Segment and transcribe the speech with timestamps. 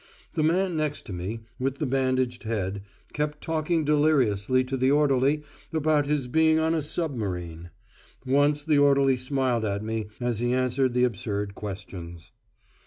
[0.33, 2.81] The man next to me, with the bandaged head,
[3.13, 7.69] kept talking deliriously to the orderly about his being on a submarine.
[8.25, 12.31] Once the orderly smiled at me as he answered the absurd questions.